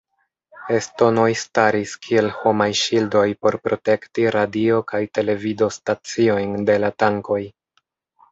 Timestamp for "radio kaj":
4.37-5.01